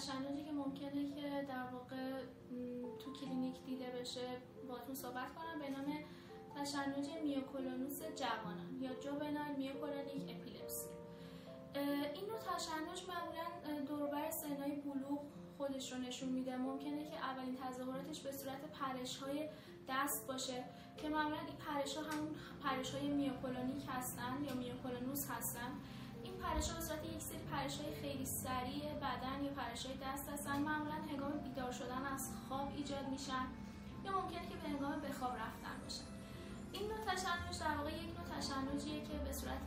[0.00, 2.24] تشنجی که ممکنه که در واقع
[2.98, 4.26] تو کلینیک دیده بشه
[4.68, 5.58] باتون صحبت کنم.
[5.60, 5.98] به نام
[6.56, 10.88] تشنج myoclonus جوانان یا juvenile myoclonic epilepsy.
[12.14, 15.20] این نوع تشنج معمولا دوربر سنهای بلوغ
[15.58, 16.56] خودش رو نشون میده.
[16.56, 19.48] ممکنه که اولین تظاهراتش به صورت پرش های
[19.88, 20.64] دست باشه
[20.96, 25.70] که معمولا این پرش ها همون پرش های myoclonic هستن یا myoclonus هستن.
[26.24, 30.28] این پرش به صورت یک سری پرش های خیلی سریع بدن یا پرش های دست
[30.28, 30.58] هستن.
[30.58, 33.46] معمولا هنگام بیدار شدن از خواب ایجاد میشن
[34.04, 36.04] یا ممکنه که به هنگام به خواب رفتن باشن.
[36.72, 39.66] این نوع تشنج در واقع یک نوع تشنجیه که به صورت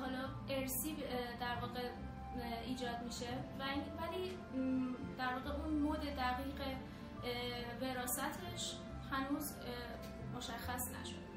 [0.00, 0.96] حالا ارسی
[1.40, 1.90] در واقع
[2.64, 3.28] ایجاد میشه.
[3.58, 4.38] ولی
[5.18, 6.60] در واقع اون مود دقیق
[7.80, 8.76] وراستش
[9.10, 9.52] هنوز
[10.36, 11.33] مشخص نشد از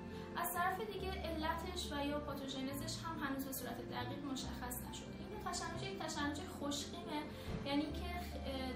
[1.12, 5.06] دیگه علتش و یا پاتوژنزش هم هنوز به صورت دقیق مشخص نشده.
[5.30, 7.22] این تشنج یک تشنج خوشقیمه.
[7.66, 8.10] یعنی که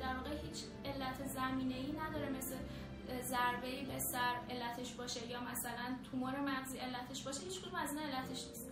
[0.01, 2.55] در واقع هیچ علت زمینه ای نداره مثل
[3.21, 7.41] ضربه به سر علتش باشه یا مثلا تومور مغزی علتش باشه.
[7.41, 8.71] هیچ کدوم از این علتش نیست.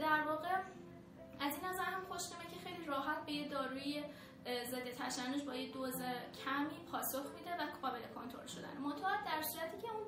[0.00, 0.54] در واقع
[1.40, 4.02] از این نظر هم خوشقیمه که خیلی راحت به یه داروی
[4.70, 5.94] ضد تشنج با یه دوز
[6.44, 8.76] کمی پاسخ میده و قابل کنترل شدن.
[8.84, 10.06] منتها در صورتی که اون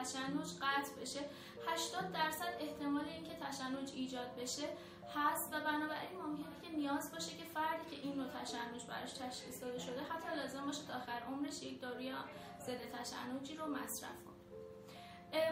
[0.00, 1.20] تشنج قطع بشه.
[1.66, 4.68] 80 درصد احتمال اینکه تشنج ایجاد بشه
[5.16, 9.62] هست و بنابراین ممکنه که نیاز باشه که فردی که این نوع تشنج براش تشخیص
[9.62, 12.12] داده شده حتی لازم باشه تا آخر عمرش یک داروی
[12.60, 14.38] ضد تشنجی رو مصرف کنه.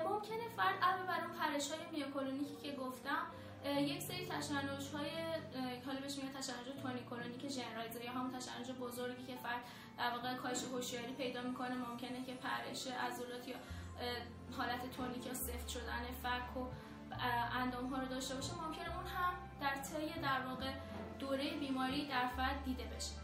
[0.08, 3.27] ممکنه فرد علاوه بر اون پرش های myoclonic ی که گفتم
[3.67, 5.11] یک سری تشنج های
[5.86, 9.61] حالا بهش میگن تشنج tonic clonic generalized یا همون تشنج بزرگی که فرد
[9.98, 13.56] در واقع کاهش هوشیاری پیدا می‌کنه ممکنه که پرش عضلات یا
[14.56, 16.67] حالت تونیک یا سفت شدن فک و
[17.58, 18.53] اندام ها رو داشته باشه.
[18.55, 20.73] ممکنه اون هم در طی در واقع
[21.19, 23.17] دوره بیماری در فرد دیده بشه.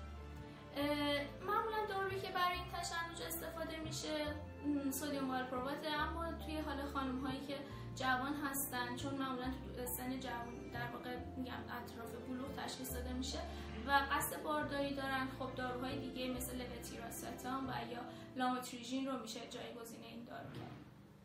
[1.47, 3.22] معمولا دارویی که برای این تشنج
[3.93, 7.57] میشه سودیوم والپروات اما توی حال خانم هایی که
[7.97, 9.45] جوان هستن چون معمولا
[9.77, 13.39] تو سن جوان در واقع میگم اطراف بلوغ تشخیص داده میشه
[13.87, 18.01] و قصد بارداری دارن خب داروهای دیگه مثل لوتیراستان و یا
[18.37, 20.92] لاموتریژین رو میشه جایگزین این دارو کرد